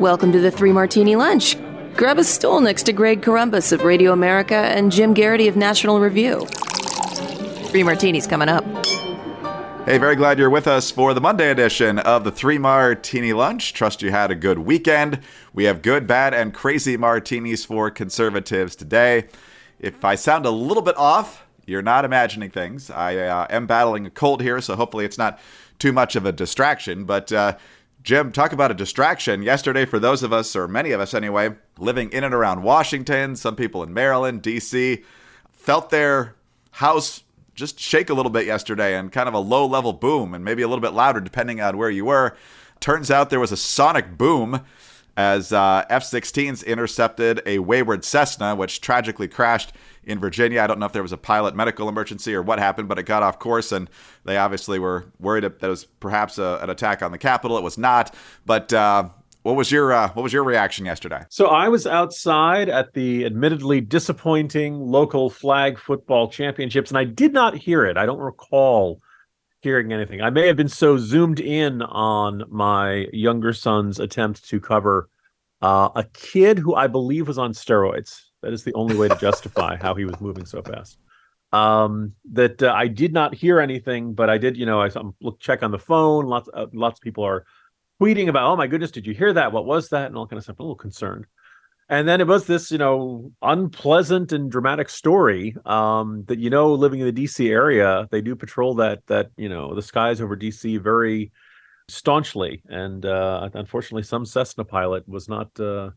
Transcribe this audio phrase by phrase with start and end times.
[0.00, 1.58] Welcome to the Three Martini Lunch.
[1.94, 6.00] Grab a stool next to Greg Corombos of Radio America and Jim Geraghty of National
[6.00, 6.46] Review.
[7.66, 8.64] Three Martinis coming up.
[9.84, 13.74] Hey, very glad you're with us for the Monday edition of the Three Martini Lunch.
[13.74, 15.20] Trust you had a good weekend.
[15.52, 19.26] We have good, bad, and crazy martinis for conservatives today.
[19.78, 22.90] If I sound a little bit off, you're not imagining things.
[22.90, 25.38] I uh, am battling a cold here, so hopefully it's not
[25.78, 27.04] too much of a distraction.
[27.04, 27.58] But uh,
[28.02, 29.42] Jim, talk about a distraction.
[29.42, 33.36] Yesterday, for those of us, or many of us anyway, living in and around Washington,
[33.36, 35.04] some people in Maryland, D.C.,
[35.52, 36.34] felt their
[36.70, 37.22] house
[37.54, 40.62] just shake a little bit yesterday and kind of a low level boom and maybe
[40.62, 42.34] a little bit louder depending on where you were.
[42.80, 44.64] Turns out there was a sonic boom
[45.14, 50.62] as uh, F 16s intercepted a wayward Cessna, which tragically crashed in Virginia.
[50.62, 53.04] I don't know if there was a pilot medical emergency or what happened, but it
[53.04, 53.88] got off course, and
[54.24, 57.58] they obviously were worried that it was perhaps a, an attack on the Capitol.
[57.58, 58.14] It was not,
[58.46, 59.08] but uh,
[59.42, 61.24] what was your uh, what was your reaction yesterday?
[61.30, 67.32] So I was outside at the admittedly disappointing local flag football championships, and I did
[67.32, 67.96] not hear it.
[67.96, 69.00] I don't recall
[69.60, 70.22] hearing anything.
[70.22, 75.08] I may have been so zoomed in on my younger son's attempt to cover
[75.62, 78.22] uh, a kid who I believe was on steroids.
[78.42, 80.98] That is the only way to justify how he was moving so fast.
[81.52, 84.56] Um, that uh, I did not hear anything, but I did.
[84.56, 84.88] You know, I
[85.20, 86.26] look check on the phone.
[86.26, 87.44] Lots uh, lots of people are
[88.00, 89.52] tweeting about, oh my goodness, did you hear that?
[89.52, 90.06] What was that?
[90.06, 90.56] And all kind of stuff.
[90.58, 91.26] I'm a little concerned.
[91.90, 96.72] And then it was this, you know, unpleasant and dramatic story um, that you know,
[96.72, 100.36] living in the DC area, they do patrol that that you know the skies over
[100.36, 101.32] DC very
[101.88, 105.90] staunchly, and uh, unfortunately, some Cessna pilot was not uh,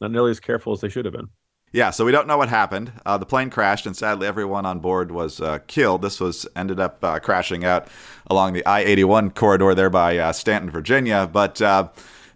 [0.00, 1.28] not nearly as careful as they should have been.
[1.72, 2.90] Yeah, so we don't know what happened.
[3.06, 6.02] Uh, the plane crashed, and sadly, everyone on board was uh, killed.
[6.02, 7.86] This was ended up uh, crashing out
[8.26, 11.30] along the I-81 corridor there by uh, Staunton, Virginia.
[11.32, 11.90] But uh,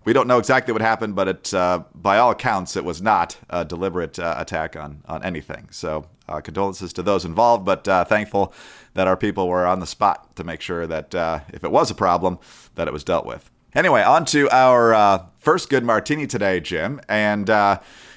[0.04, 1.16] we don't know exactly what happened.
[1.16, 5.66] But it, uh, by all accounts, it was not a deliberate attack on on anything.
[5.72, 6.06] So
[6.44, 8.54] condolences to those involved, but thankful
[8.94, 11.12] that our people were on the spot to make sure that
[11.52, 12.38] if it was a problem,
[12.76, 13.50] that it was dealt with.
[13.74, 17.50] Anyway, on to our first good martini today, Jim, and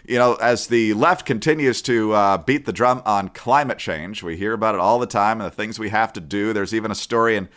[0.08, 4.38] you know, as the left continues to uh, beat the drum on climate change, we
[4.38, 6.54] hear about it all the time and the things we have to do.
[6.54, 7.50] There's even a story in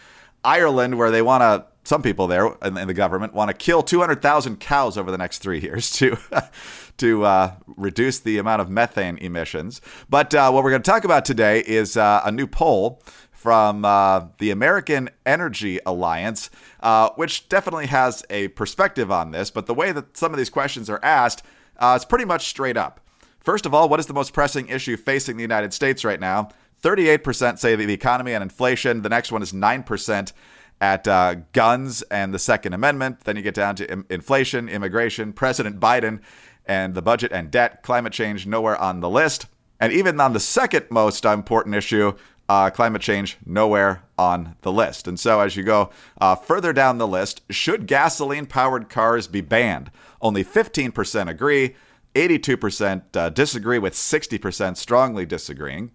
[0.43, 3.83] Ireland where they want to, some people there in, in the government want to kill
[3.83, 6.19] 200,000 cows over the next three years to
[6.99, 9.81] to uh, reduce the amount of methane emissions.
[10.11, 13.87] But uh, what we're going to talk about today is uh, a new poll from
[13.87, 16.51] uh, the American Energy Alliance,
[16.81, 19.51] uh, which definitely has a perspective on this.
[19.51, 21.43] But the way that some of these questions are asked
[21.81, 23.01] uh, it's pretty much straight up.
[23.41, 26.51] First of all, what is the most pressing issue facing the United States right now?
[26.83, 29.03] 38% say the economy and inflation.
[29.03, 30.33] The next one is 9%
[30.81, 33.21] at uh, guns and the Second Amendment.
[33.25, 36.21] Then you get down to Im- inflation, immigration, President Biden,
[36.67, 37.83] and the budget and debt.
[37.83, 39.47] Climate change nowhere on the list.
[39.79, 42.13] And even on the second most important issue,
[42.51, 45.07] uh, climate change nowhere on the list.
[45.07, 45.91] And so, as you go
[46.21, 49.93] uh, further down the list, should gasoline powered cars be banned?
[50.21, 51.77] Only 15% agree,
[52.17, 55.93] 82% uh, disagree, with 60% strongly disagreeing.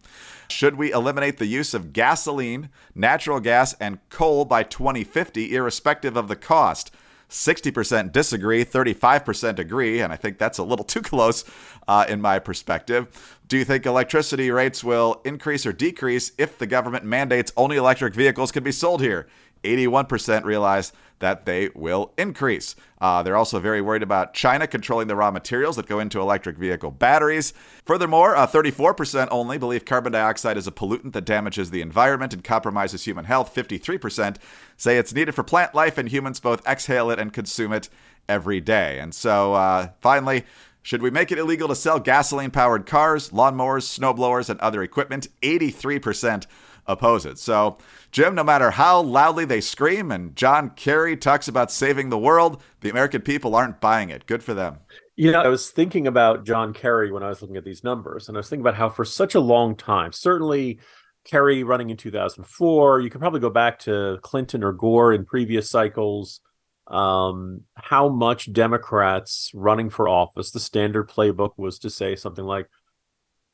[0.50, 6.30] Should we eliminate the use of gasoline, natural gas, and coal by 2050, irrespective of
[6.30, 6.90] the cost?
[7.30, 11.44] 60% disagree, 35% agree, and I think that's a little too close
[11.88, 13.38] uh, in my perspective.
[13.48, 18.14] Do you think electricity rates will increase or decrease if the government mandates only electric
[18.14, 19.28] vehicles can be sold here?
[19.64, 22.76] 81% realize that they will increase.
[23.00, 26.58] Uh, they're also very worried about China controlling the raw materials that go into electric
[26.58, 27.54] vehicle batteries.
[27.86, 32.44] Furthermore, uh, 34% only believe carbon dioxide is a pollutant that damages the environment and
[32.44, 33.54] compromises human health.
[33.54, 34.38] 53%
[34.78, 37.90] say it's needed for plant life, and humans both exhale it and consume it
[38.28, 39.00] every day.
[39.00, 40.46] And so, uh, finally,
[40.86, 45.28] should we make it illegal to sell gasoline powered cars, lawnmowers, snowblowers, and other equipment?
[45.42, 46.46] 83%
[46.88, 47.38] oppose it.
[47.40, 47.78] So,
[48.12, 52.62] Jim, no matter how loudly they scream and John Kerry talks about saving the world,
[52.82, 54.26] the American people aren't buying it.
[54.26, 54.78] Good for them.
[55.16, 58.28] You know, I was thinking about John Kerry when I was looking at these numbers,
[58.28, 60.80] and I was thinking about how for such a long time, certainly
[61.26, 63.02] Kerry running in 2004.
[63.02, 66.40] You can probably go back to Clinton or Gore in previous cycles.
[66.88, 72.70] Um, how much Democrats running for office, the standard playbook was to say something like,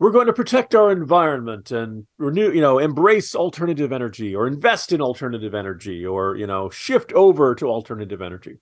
[0.02, 4.92] we're going to protect our environment and renew, you know, embrace alternative energy or invest
[4.92, 8.58] in alternative energy or, you know, shift over to alternative energy.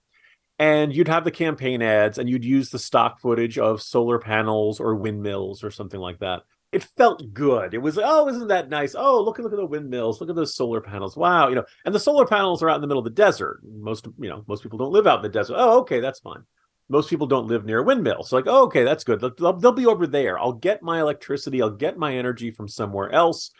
[0.59, 4.81] And you'd have the campaign ads and you'd use the stock footage of solar panels
[4.81, 6.41] or windmills or something like that
[6.71, 7.73] it felt good.
[7.73, 8.93] It was, oh, isn't that nice?
[8.95, 10.21] Oh, look, at look at the windmills.
[10.21, 11.17] Look at those solar panels.
[11.17, 11.49] Wow.
[11.49, 13.61] You know, and the solar panels are out in the middle of the desert.
[13.63, 15.55] Most, you know, most people don't live out in the desert.
[15.57, 16.43] Oh, okay, that's fine.
[16.89, 18.23] Most people don't live near a windmill.
[18.23, 19.21] So like, oh, okay, that's good.
[19.21, 20.39] They'll, they'll be over there.
[20.39, 21.61] I'll get my electricity.
[21.61, 23.51] I'll get my energy from somewhere else.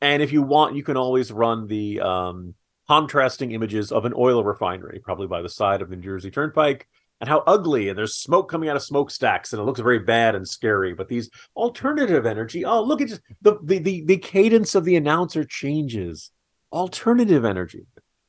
[0.00, 2.54] And if you want, you can always run the um,
[2.86, 6.86] contrasting images of an oil refinery, probably by the side of the New Jersey Turnpike
[7.20, 10.34] and how ugly and there's smoke coming out of smokestacks and it looks very bad
[10.34, 14.74] and scary but these alternative energy oh look at just the, the the the cadence
[14.74, 16.30] of the announcer changes
[16.72, 17.86] alternative energy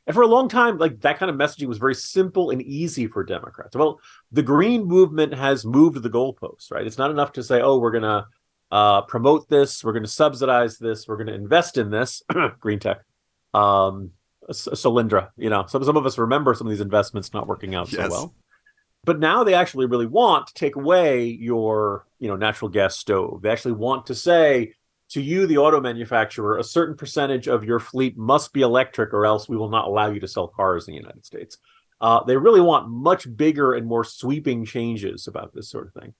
[0.10, 3.08] and for a long time like that kind of messaging was very simple and easy
[3.08, 4.02] for democrats well
[4.34, 7.92] the green movement has moved the goalposts right it's not enough to say oh we're
[7.92, 8.26] going to
[8.72, 12.22] uh, promote this we're going to subsidize this we're going to invest in this
[12.60, 13.00] green tech
[13.54, 14.12] um
[14.52, 17.92] Solyndra, you know, some some of us remember some of these investments not working out
[17.92, 18.08] yes.
[18.08, 18.36] so well.
[19.06, 23.42] But now they actually really want to take away your, you know, natural gas stove.
[23.42, 24.74] They actually want to say
[25.10, 29.26] to you, the auto manufacturer, a certain percentage of your fleet must be electric, or
[29.26, 31.58] else we will not allow you to sell cars in the United States.
[32.00, 36.14] Uh, they really want much bigger and more sweeping changes about this sort of thing.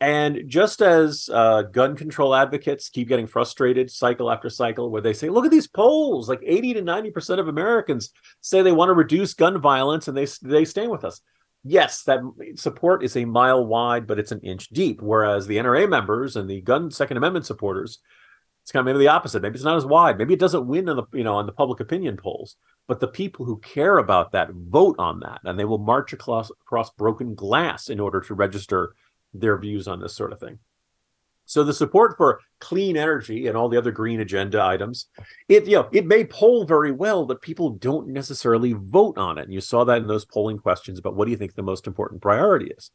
[0.00, 5.14] And just as uh, gun control advocates keep getting frustrated cycle after cycle, where they
[5.14, 8.10] say, look at these polls, like 80 to 90% of Americans
[8.40, 11.22] say they want to reduce gun violence and they, they stay with us
[11.64, 12.20] yes, that
[12.56, 15.02] support is a mile wide, but it's an inch deep.
[15.02, 17.98] Whereas the NRA members and the gun Second Amendment supporters,
[18.64, 19.42] it's kind of maybe the opposite.
[19.42, 20.16] Maybe it's not as wide.
[20.16, 22.56] Maybe it doesn't win on the you know on the public opinion polls.
[22.88, 26.50] But the people who care about that vote on that, and they will march across
[26.50, 28.94] across broken glass in order to register
[29.34, 30.60] their views on this sort of thing.
[31.44, 35.08] So the support for clean energy and all the other green agenda items,
[35.46, 39.42] it you know it may poll very well, but people don't necessarily vote on it.
[39.42, 41.86] And you saw that in those polling questions about what do you think the most
[41.86, 42.90] important priority is.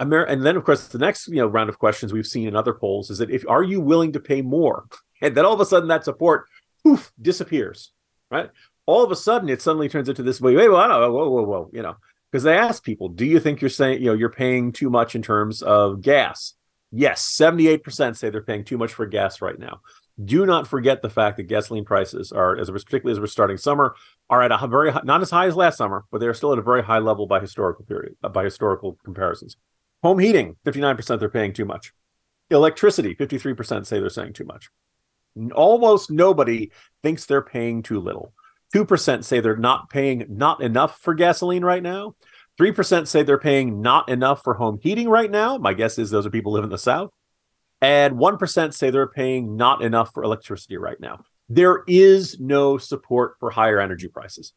[0.00, 2.56] Amer- and then of course the next you know round of questions we've seen in
[2.56, 4.86] other polls is that if are you willing to pay more,
[5.22, 6.46] and then all of a sudden that support
[6.82, 7.92] poof disappears,
[8.30, 8.50] right?
[8.86, 11.70] All of a sudden it suddenly turns into this wait wait whoa whoa whoa whoa
[11.72, 11.96] you know
[12.30, 15.14] because they ask people do you think you're saying you know you're paying too much
[15.14, 16.54] in terms of gas
[16.92, 19.80] Yes, 78% say they're paying too much for gas right now.
[20.22, 23.96] Do not forget the fact that gasoline prices are, as particularly as we're starting summer,
[24.28, 26.62] are at a very not as high as last summer, but they're still at a
[26.62, 29.56] very high level by historical period, by historical comparisons.
[30.02, 31.92] Home heating, 59% they're paying too much.
[32.50, 34.68] Electricity, 53% say they're saying too much.
[35.54, 36.70] Almost nobody
[37.02, 38.34] thinks they're paying too little.
[38.74, 42.14] 2% say they're not paying not enough for gasoline right now.
[42.60, 45.56] 3% say they're paying not enough for home heating right now.
[45.56, 47.10] My guess is those are people live in the South.
[47.80, 51.24] And 1% say they're paying not enough for electricity right now.
[51.48, 54.52] There is no support for higher energy prices.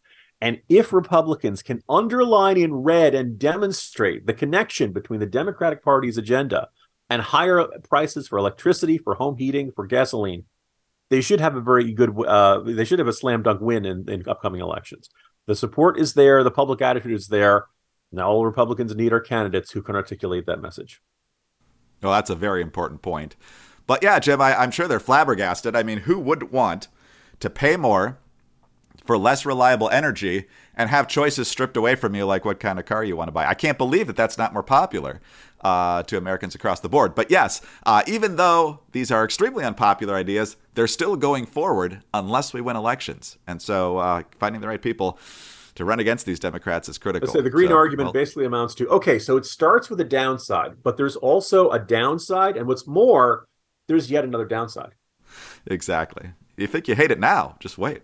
[0.45, 6.19] And if Republicans can underline in red and demonstrate the connection between the Democratic Party's
[6.19, 6.69] agenda
[7.09, 10.45] and higher prices for electricity, for home heating, for gasoline,
[11.09, 14.07] they should have a very good, uh, they should have a slam dunk win in,
[14.07, 15.09] in upcoming elections.
[15.47, 17.65] The support is there, the public attitude is there.
[18.11, 21.01] Now, all Republicans need are candidates who can articulate that message.
[22.03, 23.35] Well, that's a very important point.
[23.87, 25.75] But yeah, Jim, I, I'm sure they're flabbergasted.
[25.75, 26.87] I mean, who would want
[27.39, 28.19] to pay more
[29.05, 30.45] for less reliable energy
[30.75, 33.31] and have choices stripped away from you, like what kind of car you want to
[33.31, 33.45] buy?
[33.45, 35.21] I can't believe that that's not more popular
[35.61, 37.15] uh, to Americans across the board.
[37.15, 42.53] But yes, uh, even though these are extremely unpopular ideas, they're still going forward unless
[42.53, 43.37] we win elections.
[43.47, 45.17] And so uh, finding the right people
[45.75, 47.27] to run against these Democrats is critical.
[47.27, 50.05] So the green so, argument well, basically amounts to okay, so it starts with a
[50.05, 53.47] downside, but there's also a downside, and what's more,
[53.87, 54.93] there's yet another downside.
[55.67, 56.31] Exactly.
[56.57, 57.57] You think you hate it now?
[57.59, 58.03] Just wait.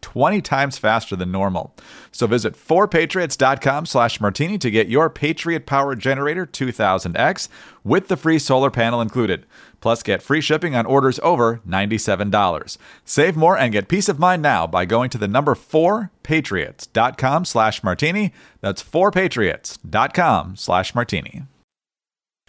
[0.00, 1.74] 20 times faster than normal.
[2.12, 7.48] So visit 4patriots.com slash martini to get your Patriot Power Generator 2000X
[7.84, 9.46] with the free solar panel included.
[9.80, 12.76] Plus, get free shipping on orders over $97.
[13.04, 17.82] Save more and get peace of mind now by going to the number 4patriots.com slash
[17.82, 18.32] martini.
[18.60, 21.44] That's 4patriots.com slash martini.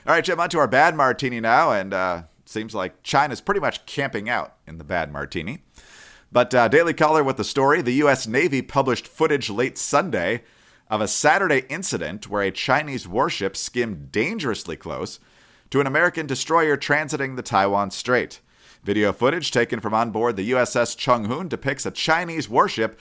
[0.06, 1.72] All right, Jim, on to our bad martini now.
[1.72, 5.64] And uh, seems like China's pretty much camping out in the bad martini.
[6.32, 8.26] But uh, Daily Caller with the story the U.S.
[8.26, 10.44] Navy published footage late Sunday
[10.90, 15.20] of a Saturday incident where a Chinese warship skimmed dangerously close
[15.72, 18.40] to an American destroyer transiting the Taiwan Strait.
[18.84, 23.00] Video footage taken from on board the USS Chung Hoon depicts a Chinese warship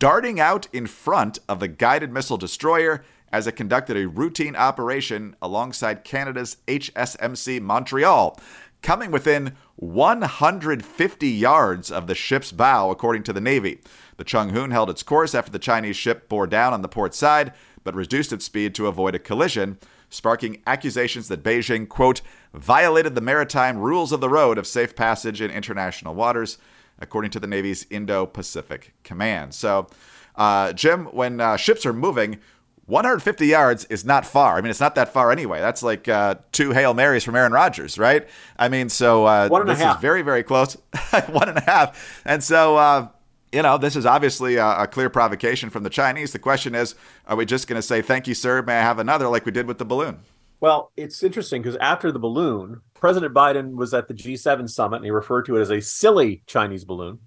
[0.00, 5.34] darting out in front of the guided missile destroyer as it conducted a routine operation
[5.40, 8.38] alongside Canada's HSMC Montreal,
[8.82, 13.80] coming within 150 yards of the ship's bow, according to the Navy.
[14.16, 17.14] The Chung Hoon held its course after the Chinese ship bore down on the port
[17.14, 17.52] side,
[17.84, 19.78] but reduced its speed to avoid a collision,
[20.10, 22.20] sparking accusations that Beijing, quote,
[22.52, 26.58] violated the maritime rules of the road of safe passage in international waters,
[27.00, 29.54] according to the Navy's Indo Pacific Command.
[29.54, 29.88] So,
[30.36, 32.38] uh, Jim, when uh, ships are moving,
[32.86, 34.56] 150 yards is not far.
[34.56, 35.60] I mean, it's not that far anyway.
[35.60, 38.28] That's like uh, two Hail Marys from Aaron Rodgers, right?
[38.58, 40.74] I mean, so uh, this is very, very close.
[41.28, 42.22] One and a half.
[42.24, 43.08] And so, uh,
[43.52, 46.32] you know, this is obviously a, a, clear provocation from the Chinese.
[46.32, 46.94] The question is,
[47.26, 49.52] are we just going to say, thank you, sir, may I have another, like we
[49.52, 50.20] did with the balloon?
[50.60, 55.04] Well, it's interesting because after the balloon, President Biden was at the G7 summit and
[55.04, 57.18] he referred to it as a silly Chinese balloon.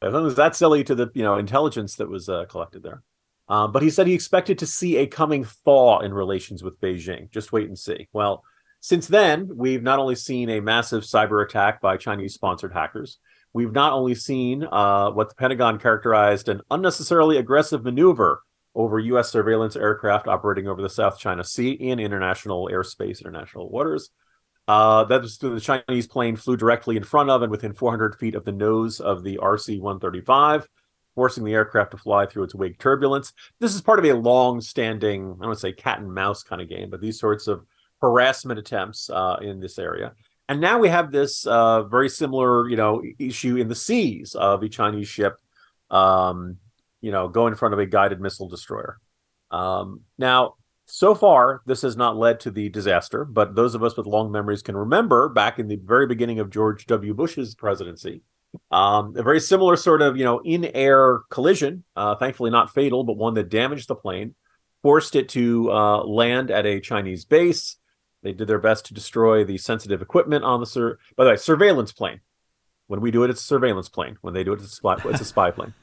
[0.00, 2.82] I think it was that silly to the you know intelligence that was uh, collected
[2.82, 3.02] there.
[3.48, 7.30] Uh, but he said he expected to see a coming thaw in relations with Beijing.
[7.30, 8.08] Just wait and see.
[8.12, 8.44] Well,
[8.80, 13.18] since then, we've not only seen a massive cyber attack by Chinese sponsored hackers,
[13.52, 18.42] we've not only seen uh, what the Pentagon characterized an unnecessarily aggressive maneuver
[18.74, 19.30] over U.S.
[19.30, 24.10] surveillance aircraft operating over the South China Sea in international airspace, international waters.
[24.68, 28.34] Uh, that was the Chinese plane flew directly in front of and within 400 feet
[28.34, 30.68] of the nose of the RC 135,
[31.18, 33.32] forcing the aircraft to fly through its wake turbulence.
[33.58, 36.44] This is part of a long standing, I don't want to say cat and mouse
[36.44, 37.66] kind of game, but these sorts of
[38.00, 40.12] harassment attempts uh, in this area.
[40.48, 44.62] And now we have this uh, very similar, you know, issue in the seas of
[44.62, 45.40] a Chinese ship,
[45.90, 46.58] um,
[47.00, 49.00] you know, go in front of a guided missile destroyer.
[49.50, 50.54] Um, now,
[50.86, 54.30] so far, this has not led to the disaster, but those of us with long
[54.30, 57.12] memories can remember back in the very beginning of George W.
[57.12, 58.22] Bush's presidency,
[58.70, 63.16] um, a very similar sort of, you know, in-air collision, uh, thankfully not fatal, but
[63.16, 64.34] one that damaged the plane,
[64.82, 67.76] forced it to uh, land at a Chinese base.
[68.22, 71.36] They did their best to destroy the sensitive equipment on the sur- by the way
[71.36, 72.20] surveillance plane.
[72.86, 74.16] When we do it, it's a surveillance plane.
[74.22, 75.74] When they do it, it's a spy, it's a spy plane.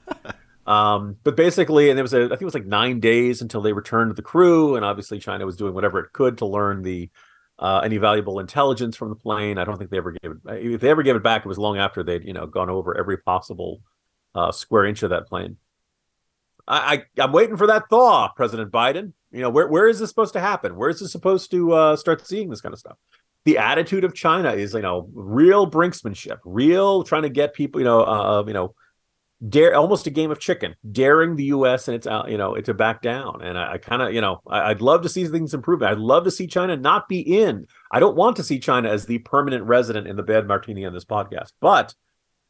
[0.65, 3.61] Um, but basically, and it was a, I think it was like nine days until
[3.61, 7.09] they returned the crew, and obviously China was doing whatever it could to learn the
[7.59, 9.57] uh, any valuable intelligence from the plane.
[9.57, 10.37] I don't think they ever gave it.
[10.73, 12.97] If they ever gave it back, it was long after they'd you know gone over
[12.97, 13.81] every possible
[14.33, 15.57] uh, square inch of that plane.
[16.67, 19.13] I, I am waiting for that thaw, President Biden.
[19.31, 20.75] You know where where is this supposed to happen?
[20.75, 22.97] Where is this supposed to uh, start seeing this kind of stuff?
[23.45, 27.85] The attitude of China is you know real brinksmanship, real trying to get people you
[27.85, 28.75] know uh, you know
[29.47, 31.87] dare almost a game of chicken, daring the U.S.
[31.87, 33.41] and it's uh, you know to back down.
[33.41, 35.83] And I, I kind of you know I, would love to see things improve.
[35.83, 37.67] I'd love to see China not be in.
[37.91, 40.93] I don't want to see China as the permanent resident in the bad martini on
[40.93, 41.93] this podcast, but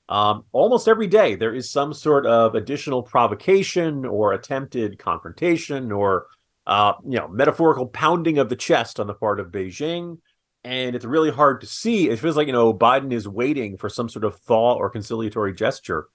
[0.07, 6.27] um, almost every day there is some sort of additional provocation or attempted confrontation or
[6.67, 10.19] uh, you know metaphorical pounding of the chest on the part of Beijing.
[10.63, 12.09] And it's really hard to see.
[12.09, 15.53] It feels like you know Biden is waiting for some sort of thaw or conciliatory
[15.53, 16.07] gesture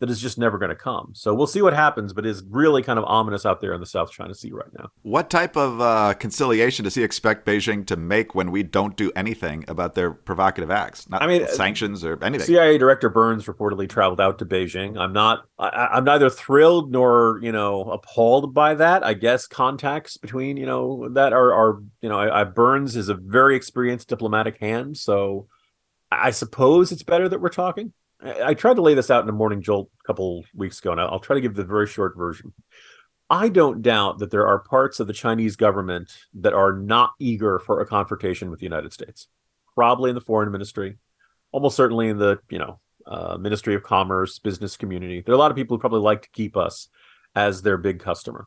[0.00, 1.12] that is just never going to come.
[1.14, 3.86] So we'll see what happens, but it's really kind of ominous out there in the
[3.86, 4.90] South China Sea right now.
[5.02, 9.10] What type of uh, conciliation does he expect Beijing to make when we don't do
[9.16, 11.08] anything about their provocative acts?
[11.08, 12.46] Not I mean, sanctions or anything.
[12.46, 14.98] CIA Director Burns reportedly traveled out to Beijing.
[14.98, 15.46] I'm not.
[15.58, 19.04] I, am neither thrilled nor you know appalled by that.
[19.04, 23.08] I guess contacts between you know that are are you know I, I Burns is
[23.08, 25.48] a very experienced diplomatic hand, so
[26.10, 27.92] I suppose it's better that we're talking.
[28.22, 31.00] I tried to lay this out in a morning jolt a couple weeks ago, and
[31.00, 32.52] I'll try to give the very short version.
[33.28, 37.58] I don't doubt that there are parts of the Chinese government that are not eager
[37.58, 39.28] for a confrontation with the United States.
[39.74, 40.96] Probably in the foreign ministry,
[41.52, 45.20] almost certainly in the you know uh, Ministry of Commerce, business community.
[45.20, 46.88] There are a lot of people who probably like to keep us
[47.34, 48.46] as their big customer.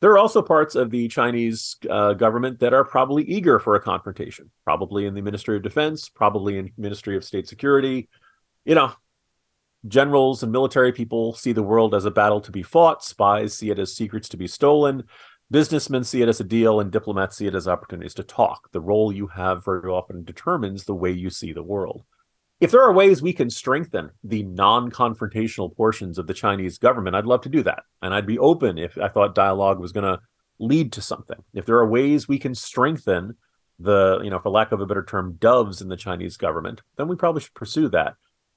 [0.00, 3.80] There are also parts of the Chinese uh, government that are probably eager for a
[3.80, 8.08] confrontation, probably in the Ministry of Defense, probably in Ministry of State Security.
[8.64, 8.92] You know,
[9.88, 13.70] generals and military people see the world as a battle to be fought, spies see
[13.70, 15.04] it as secrets to be stolen,
[15.50, 18.70] businessmen see it as a deal, and diplomats see it as opportunities to talk.
[18.72, 22.04] The role you have very often determines the way you see the world
[22.60, 27.26] if there are ways we can strengthen the non-confrontational portions of the Chinese government, I'd
[27.26, 27.82] love to do that.
[28.00, 30.20] And I'd be open if I thought dialogue was going to
[30.58, 31.36] lead to something.
[31.52, 33.36] If there are ways we can strengthen
[33.80, 37.08] the, you know, for lack of a better term, doves in the Chinese government, then
[37.08, 38.14] we probably should pursue that.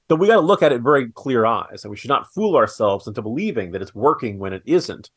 [0.08, 2.56] But we got to look at it very clear eyes, and we should not fool
[2.56, 5.10] ourselves into believing that it's working when it isn't.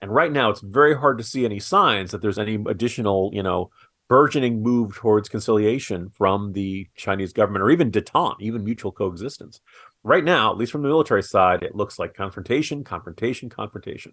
[0.00, 3.42] And right now, it's very hard to see any signs that there's any additional, you
[3.42, 3.70] know,
[4.08, 9.60] burgeoning move towards conciliation from the Chinese government or even detente, even mutual coexistence.
[10.02, 14.12] Right now, at least from the military side, it looks like confrontation, confrontation, confrontation.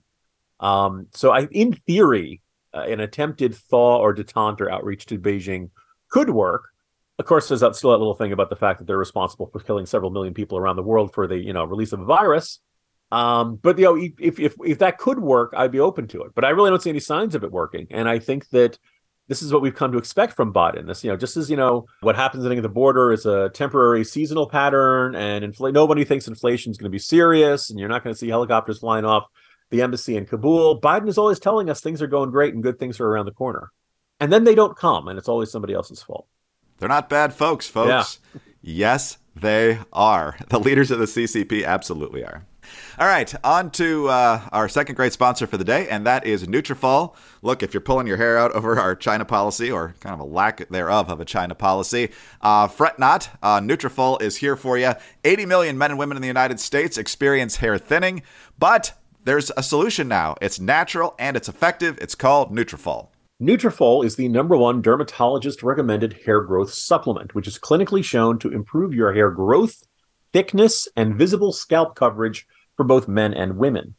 [0.60, 2.42] Um, so, I, in theory,
[2.74, 5.70] uh, an attempted thaw or detente or outreach to Beijing
[6.10, 6.70] could work.
[7.17, 9.60] Of course, there's that still that little thing about the fact that they're responsible for
[9.60, 12.60] killing several million people around the world for the you know release of a virus.
[13.12, 16.34] Um, but you know, if if if that could work, I'd be open to it.
[16.36, 18.77] But I really don't see any signs of it working, and I think that
[19.27, 20.88] this is what we've come to expect from Biden.
[20.88, 24.03] This, you know, just as you know, what happens at the border is a temporary
[24.03, 28.03] seasonal pattern, and infl- nobody thinks inflation is going to be serious, and you're not
[28.03, 29.25] going to see helicopters flying off
[29.72, 30.79] the embassy in Kabul.
[30.79, 33.31] Biden is always telling us things are going great and good things are around the
[33.31, 33.72] corner,
[34.19, 36.27] and then they don't come, and it's always somebody else's fault.
[36.77, 38.20] They're not bad folks, folks.
[38.34, 38.41] Yeah.
[38.62, 40.38] yes, they are.
[40.50, 42.46] The leaders of the CCP absolutely are.
[42.98, 46.46] All right, on to uh, our second great sponsor for the day, and that is
[46.48, 47.13] Nutrafol.
[47.41, 50.24] Look, if you're pulling your hair out over our China policy, or kind of a
[50.24, 52.10] lack thereof of a China policy,
[52.41, 53.29] uh, fret not.
[53.44, 54.94] Uh, Nutrafol is here for you.
[55.24, 58.24] 80 million men and women in the United States experience hair thinning,
[58.58, 58.94] but
[59.25, 60.36] there's a solution now.
[60.41, 61.98] It's natural and it's effective.
[62.01, 63.10] It's called Nutrafol.
[63.42, 68.50] Nutrafol is the number one dermatologist recommended hair growth supplement, which is clinically shown to
[68.50, 69.84] improve your hair growth,
[70.32, 73.96] thickness, and visible scalp coverage for both men and women.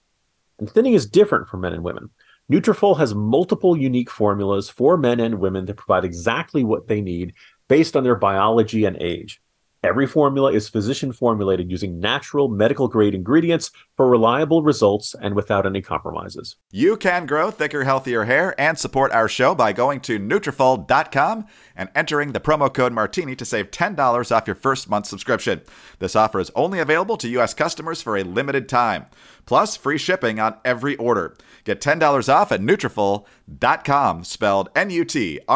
[0.58, 2.08] And thinning is different for men and women.
[2.50, 7.34] Nutrafol has multiple unique formulas for men and women that provide exactly what they need
[7.68, 9.42] based on their biology and age.
[9.86, 15.64] Every formula is physician formulated using natural medical grade ingredients for reliable results and without
[15.64, 16.56] any compromises.
[16.72, 21.46] You can grow thicker, healthier hair and support our show by going to Nutrafol.com
[21.76, 25.62] and entering the promo code Martini to save $10 off your first month subscription.
[26.00, 27.54] This offer is only available to U.S.
[27.54, 29.06] customers for a limited time,
[29.44, 31.36] plus free shipping on every order.
[31.62, 35.46] Get $10 off at Nutrafol.com, spelled N-U-T-R-A-F-O-L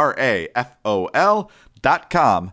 [1.82, 2.52] dot com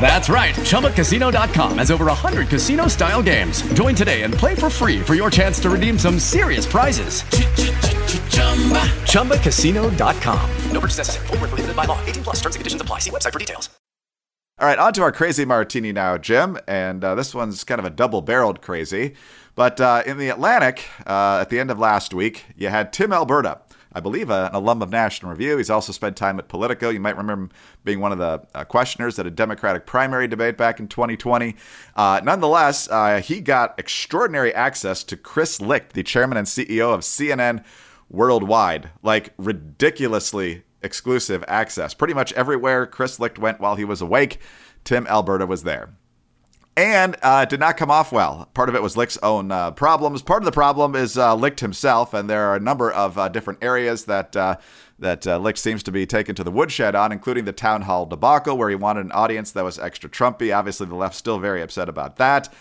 [0.00, 0.54] That's right.
[0.54, 3.62] ChumbaCasino.com has over 100 casino style games.
[3.74, 7.22] Join today and play for free for your chance to redeem some serious prizes.
[9.04, 10.50] ChumbaCasino.com.
[10.72, 11.26] No purchase necessary.
[11.26, 12.02] Full prohibited by law.
[12.06, 13.00] 18 plus terms and conditions apply.
[13.00, 13.68] See website for details.
[14.58, 16.58] All right, on to our crazy martini now, Jim.
[16.68, 19.14] And uh, this one's kind of a double barreled crazy.
[19.54, 23.10] But uh, in the Atlantic, uh, at the end of last week, you had Tim
[23.10, 25.56] Alberta I believe, an alum of National Review.
[25.56, 26.90] He's also spent time at Politico.
[26.90, 27.50] You might remember him
[27.84, 31.56] being one of the uh, questioners at a Democratic primary debate back in 2020.
[31.96, 37.00] Uh, nonetheless, uh, he got extraordinary access to Chris Licht, the chairman and CEO of
[37.00, 37.64] CNN
[38.08, 41.94] Worldwide, like ridiculously exclusive access.
[41.94, 44.38] Pretty much everywhere Chris Licht went while he was awake,
[44.84, 45.90] Tim Alberta was there
[46.76, 48.48] and uh, did not come off well.
[48.54, 50.22] Part of it was Licht's own uh, problems.
[50.22, 53.28] Part of the problem is uh, Licht himself, and there are a number of uh,
[53.28, 54.56] different areas that uh,
[54.98, 58.04] that uh, Licht seems to be taken to the woodshed on, including the town hall
[58.06, 60.56] debacle, where he wanted an audience that was extra Trumpy.
[60.56, 62.52] Obviously, the left's still very upset about that.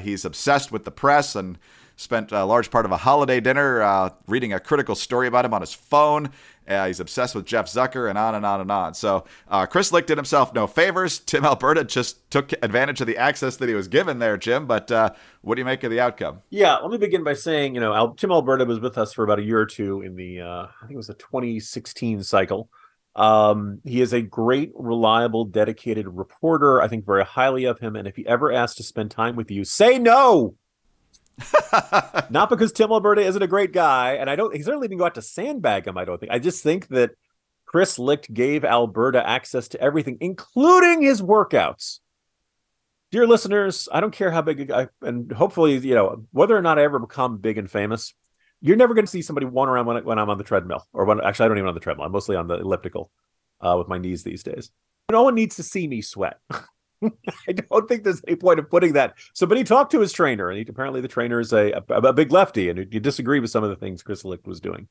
[0.00, 1.58] He's obsessed with the press and
[1.96, 5.60] spent a large part of a holiday dinner reading a critical story about him on
[5.60, 6.30] his phone.
[6.68, 8.94] Uh, he's obsessed with Jeff Zucker and on and on and on.
[8.94, 11.18] So uh, Chris Licht did himself no favors.
[11.20, 14.66] Tim Alberta just took advantage of the access that he was given there, Jim.
[14.66, 15.10] But uh,
[15.42, 16.40] what do you make of the outcome?
[16.50, 19.24] Yeah, let me begin by saying, you know, Al- Tim Alberta was with us for
[19.24, 22.68] about a year or two in the, uh, I think it was the 2016 cycle.
[23.14, 26.82] Um, he is a great, reliable, dedicated reporter.
[26.82, 27.96] I think very highly of him.
[27.96, 30.54] And if he ever asks to spend time with you, say no.
[32.30, 34.54] Not because Tim Alberta isn't a great guy, and I don't.
[34.54, 35.98] He certainly didn't go out to sandbag him.
[35.98, 36.32] I don't think.
[36.32, 37.10] I just think that
[37.66, 42.00] Chris Licht gave Alberta access to everything, including his workouts.
[43.10, 46.78] Dear listeners, I don't care how big, I, and hopefully, you know, whether or not
[46.78, 48.14] I ever become big and famous,
[48.60, 51.04] you're never going to see somebody run around when, when I'm on the treadmill, or
[51.04, 52.06] when actually I don't even on the treadmill.
[52.06, 53.10] I'm mostly on the elliptical
[53.60, 54.70] uh, with my knees these days.
[55.10, 56.38] No one needs to see me sweat.
[57.48, 59.14] I don't think there's any point of putting that.
[59.34, 61.82] So, but he talked to his trainer, and he, apparently the trainer is a, a,
[61.88, 64.88] a big lefty, and you disagree with some of the things Chris Licht was doing.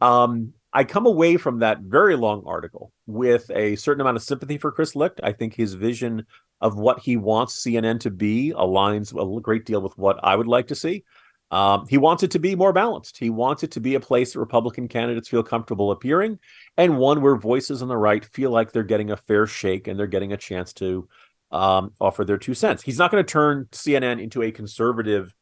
[0.00, 4.56] Um, I come away from that very long article with a certain amount of sympathy
[4.56, 5.20] for Chris Licht.
[5.22, 6.26] I think his vision
[6.60, 10.46] of what he wants CNN to be aligns a great deal with what I would
[10.46, 11.04] like to see.
[11.50, 13.18] Um, he wants it to be more balanced.
[13.18, 16.38] He wants it to be a place that Republican candidates feel comfortable appearing,
[16.76, 19.98] and one where voices on the right feel like they're getting a fair shake and
[19.98, 21.08] they're getting a chance to
[21.50, 22.82] um, offer their two cents.
[22.82, 25.34] He's not going to turn CNN into a conservative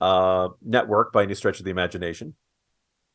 [0.00, 2.34] uh, network by any stretch of the imagination,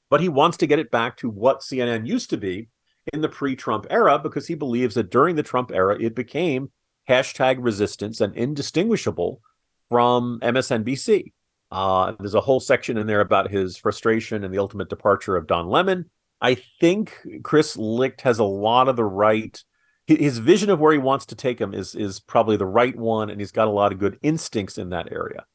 [0.10, 2.70] but he wants to get it back to what CNN used to be
[3.14, 6.72] in the pre-Trump era because he believes that during the Trump era it became
[7.08, 9.42] hashtag resistance and indistinguishable
[9.90, 11.34] from MSNBC.
[11.72, 15.48] Uh, there's a whole section in there about his frustration and the ultimate departure of
[15.48, 16.10] Don Lemon.
[16.42, 19.62] I think Chris Licht has a lot of the right
[20.18, 23.30] his vision of where he wants to take him is is probably the right one
[23.30, 25.46] and he's got a lot of good instincts in that area.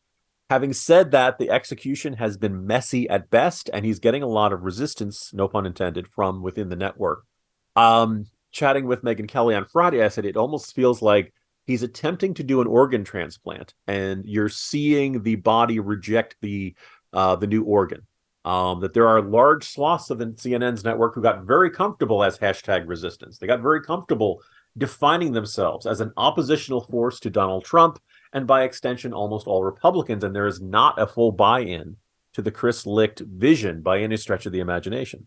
[0.50, 4.52] Having said that the execution has been messy at best and he's getting a lot
[4.52, 7.24] of resistance no pun intended from within the network.
[7.74, 11.34] Um chatting with megyn kelly on friday i said it almost feels like
[11.66, 16.72] he's attempting to do an organ transplant and you're seeing the body reject the
[17.12, 18.06] uh the new organ
[18.44, 22.38] um, that there are large swaths of the CNN's network who got very comfortable as
[22.38, 23.38] hashtag resistance.
[23.38, 24.42] They got very comfortable
[24.76, 27.98] defining themselves as an oppositional force to Donald Trump
[28.32, 30.24] and by extension almost all Republicans.
[30.24, 31.96] And there is not a full buy-in
[32.34, 35.26] to the Chris Licht vision by any stretch of the imagination.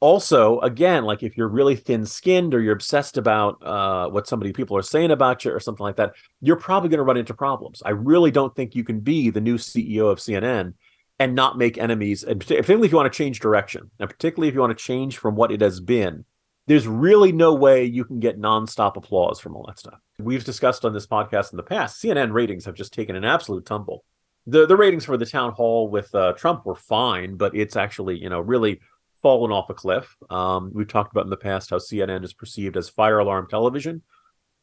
[0.00, 4.76] Also, again, like if you're really thin-skinned or you're obsessed about uh, what somebody people
[4.76, 6.12] are saying about you or something like that,
[6.42, 7.82] you're probably going to run into problems.
[7.86, 10.74] I really don't think you can be the new CEO of CNN
[11.18, 14.54] and not make enemies, and particularly if you want to change direction, and particularly if
[14.54, 16.24] you want to change from what it has been,
[16.66, 20.00] there's really no way you can get nonstop applause from all that stuff.
[20.18, 23.66] We've discussed on this podcast in the past, CNN ratings have just taken an absolute
[23.66, 24.04] tumble.
[24.46, 28.18] The the ratings for the town hall with uh, Trump were fine, but it's actually
[28.18, 28.80] you know really
[29.22, 30.16] fallen off a cliff.
[30.28, 34.02] Um, we've talked about in the past how CNN is perceived as fire alarm television.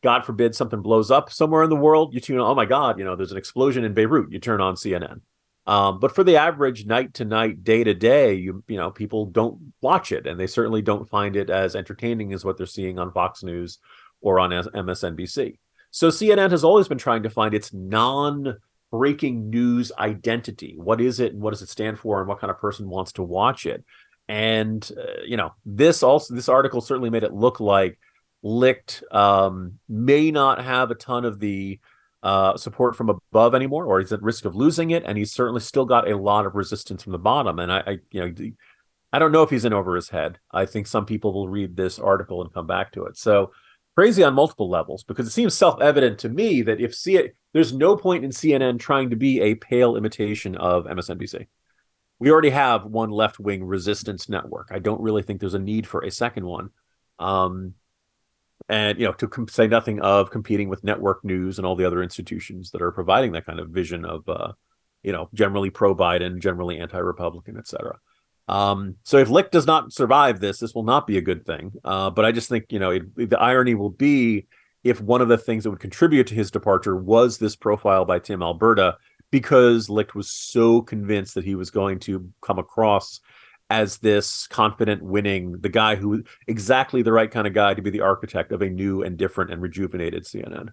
[0.04, 2.52] God forbid something blows up somewhere in the world, you tune on.
[2.52, 4.32] Oh my God, you know, there's an explosion in Beirut.
[4.32, 5.22] You turn on CNN.
[5.68, 9.28] Um, but for the average night to night, day to day, you you know, people
[9.28, 12.98] don't watch it, and they certainly don't find it as entertaining as what they're seeing
[12.98, 13.80] on Fox News
[14.22, 15.58] or on MSNBC.
[15.92, 18.58] So CNN has always been trying to find its non
[18.92, 20.76] breaking news identity.
[20.78, 23.12] What is it, and what does it stand for, and what kind of person wants
[23.14, 23.84] to watch it?
[24.28, 28.00] And uh, you know, this also this article certainly made it look like
[28.42, 31.80] Licht um, may not have a ton of the
[32.24, 35.62] uh, support from above anymore, or he's at risk of losing it, and he's certainly
[35.62, 37.60] still got a lot of resistance from the bottom.
[37.60, 38.52] And I, I, you know,
[39.14, 40.40] I don't know if he's in over his head.
[40.52, 43.18] I think some people will read this article and come back to it.
[43.18, 43.52] So
[43.96, 47.98] crazy on multiple levels because it seems self-evident to me that if C- there's no
[47.98, 51.48] point in CNN trying to be a pale imitation of MSNBC.
[52.20, 54.70] We already have one left-wing resistance network.
[54.72, 56.70] I don't really think there's a need for a second one.
[57.20, 57.74] Um,
[58.72, 61.86] and you know to com- say nothing of competing with network news and all the
[61.86, 64.54] other institutions that are providing that kind of vision of uh,
[65.04, 68.00] you know generally pro biden generally anti-republican etc
[68.48, 71.74] um, so if licht does not survive this this will not be a good thing.
[71.84, 74.48] Uh, but i just think you know it, the irony will be
[74.84, 78.20] if one of the things that would contribute to his departure was this profile by
[78.20, 78.98] tim alberta
[79.32, 83.20] because licht was so convinced that he was going to come across
[83.72, 87.90] as this confident winning the guy who exactly the right kind of guy to be
[87.90, 90.70] the architect of a new and different and rejuvenated cnn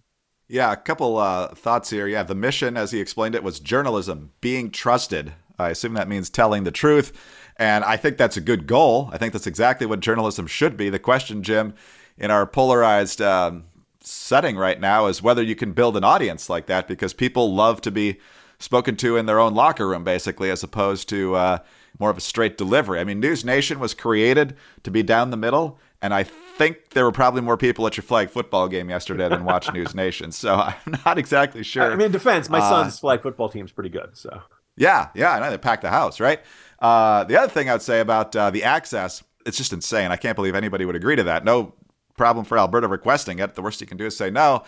[0.48, 2.06] yeah a couple uh, thoughts here.
[2.06, 5.32] Yeah the mission as he explained it was journalism being trusted.
[5.58, 7.12] I assume that means telling the truth
[7.56, 9.10] and i think that's a good goal.
[9.12, 10.90] I think that's exactly what journalism should be.
[10.90, 11.74] The question jim
[12.16, 13.64] in our polarized um,
[14.00, 17.80] setting right now is whether you can build an audience like that because people love
[17.82, 18.18] to be
[18.58, 21.58] spoken to in their own locker room, basically, as opposed to uh,
[21.98, 23.00] more of a straight delivery.
[23.00, 27.04] I mean, News Nation was created to be down the middle, and I think there
[27.04, 30.32] were probably more people at your flag football game yesterday than watch News Nation.
[30.32, 31.92] So I'm not exactly sure.
[31.92, 34.16] I mean, in defense, my uh, son's flag football team's pretty good.
[34.16, 34.42] So
[34.76, 36.40] yeah, yeah, I know they packed the house, right?
[36.78, 40.10] Uh, the other thing I'd say about uh, the access, it's just insane.
[40.10, 41.44] I can't believe anybody would agree to that.
[41.44, 41.74] No
[42.16, 43.54] problem for Alberta requesting it.
[43.54, 44.64] The worst you can do is say no.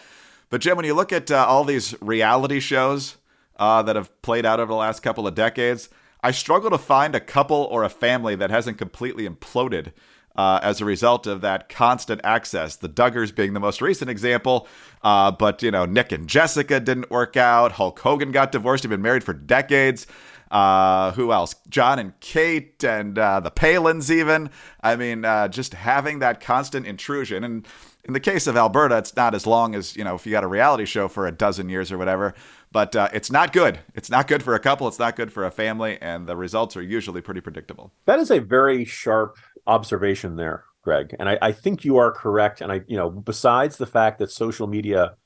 [0.48, 3.16] But Jim, when you look at uh, all these reality shows
[3.56, 5.88] uh, that have played out over the last couple of decades,
[6.22, 9.92] I struggle to find a couple or a family that hasn't completely imploded
[10.36, 12.76] uh, as a result of that constant access.
[12.76, 14.68] The Duggars being the most recent example,
[15.02, 17.72] uh, but you know Nick and Jessica didn't work out.
[17.72, 18.84] Hulk Hogan got divorced.
[18.84, 20.06] He'd been married for decades.
[20.50, 21.54] Uh, who else?
[21.68, 24.50] John and Kate and uh, the Palins, even.
[24.82, 27.44] I mean, uh, just having that constant intrusion.
[27.44, 27.66] And
[28.04, 30.44] in the case of Alberta, it's not as long as you know if you got
[30.44, 32.34] a reality show for a dozen years or whatever.
[32.72, 33.80] But uh, it's not good.
[33.94, 34.86] It's not good for a couple.
[34.86, 37.92] It's not good for a family, and the results are usually pretty predictable.
[38.04, 41.14] That is a very sharp observation there, Greg.
[41.18, 42.60] And I, I think you are correct.
[42.60, 45.16] And I, you know, besides the fact that social media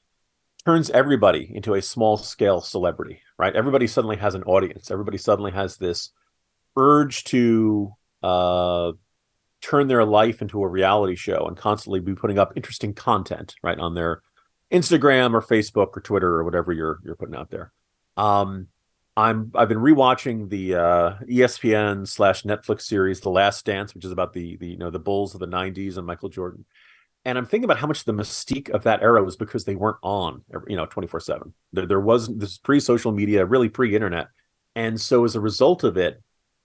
[0.65, 3.55] turns everybody into a small scale celebrity, right?
[3.55, 4.91] Everybody suddenly has an audience.
[4.91, 6.11] Everybody suddenly has this
[6.77, 8.93] urge to uh,
[9.61, 13.79] turn their life into a reality show and constantly be putting up interesting content, right,
[13.79, 14.23] on their
[14.73, 17.73] Instagram or Facebook or Twitter or whatever you're you're putting out there.
[18.17, 18.69] Um,
[19.17, 24.13] I'm I've been rewatching the uh, ESPN slash Netflix series The Last Dance, which is
[24.13, 26.65] about the the you know the Bulls of the '90s and Michael Jordan.
[27.27, 29.97] And I'm thinking about how much the mystique of that era was because they weren't
[30.03, 31.55] on, you know, 24 seven.
[31.73, 34.29] There, there wasn't this pre social media, really pre internet,
[34.75, 36.21] and so as a result of it,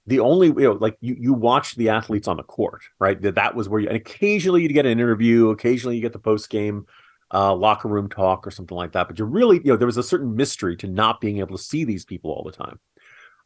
[0.08, 3.22] the only you know like you you watch the athletes on the court, right?
[3.22, 6.20] That that was where you and occasionally you'd get an interview, occasionally you get the
[6.20, 6.88] post game
[7.34, 9.08] uh, locker room talk or something like that.
[9.08, 11.64] But you really, you know, there was a certain mystery to not being able to
[11.64, 12.80] see these people all the time.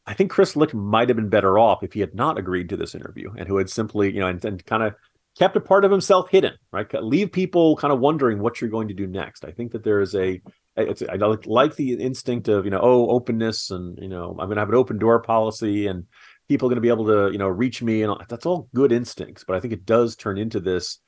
[0.05, 2.77] I think Chris Licht might have been better off if he had not agreed to
[2.77, 4.95] this interview and who had simply, you know, and, and kind of
[5.37, 6.91] kept a part of himself hidden, right?
[7.01, 9.45] Leave people kind of wondering what you're going to do next.
[9.45, 10.41] I think that there is a,
[10.75, 14.55] it's, I like the instinct of, you know, oh, openness and, you know, I'm going
[14.55, 16.05] to have an open door policy and
[16.49, 18.03] people are going to be able to, you know, reach me.
[18.03, 19.43] And that's all good instincts.
[19.47, 20.99] But I think it does turn into this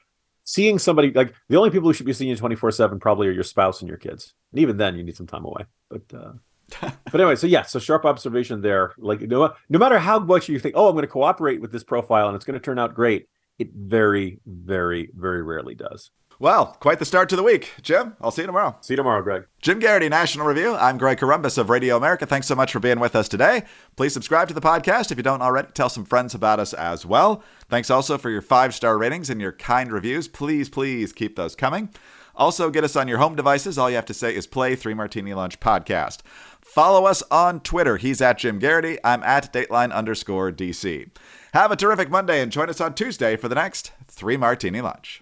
[0.46, 3.32] seeing somebody like the only people who should be seeing you 24 7 probably are
[3.32, 4.34] your spouse and your kids.
[4.52, 5.66] And even then you need some time away.
[5.90, 6.34] But uh
[6.82, 8.94] but anyway so yeah so sharp observation there.
[8.98, 11.84] Like no, no matter how much you think oh i'm going to cooperate with this
[11.84, 13.28] profile and it's going to turn out great
[13.60, 17.74] it very very very rarely does well, quite the start to the week.
[17.82, 18.76] Jim, I'll see you tomorrow.
[18.82, 19.46] See you tomorrow, Greg.
[19.62, 20.76] Jim Geraghty, National Review.
[20.76, 22.26] I'm Greg Corombos of Radio America.
[22.26, 23.64] Thanks so much for being with us today.
[23.96, 25.70] Please subscribe to the podcast if you don't already.
[25.74, 27.44] Tell some friends about us as well.
[27.70, 30.28] Thanks also for your five star ratings and your kind reviews.
[30.28, 31.90] Please, please keep those coming.
[32.36, 33.78] Also, get us on your home devices.
[33.78, 36.20] All you have to say is play Three Martini Lunch podcast.
[36.60, 37.96] Follow us on Twitter.
[37.96, 38.98] He's at Jim Geraghty.
[39.04, 41.10] I'm at Dateline underscore DC.
[41.54, 45.22] Have a terrific Monday and join us on Tuesday for the next Three Martini Lunch.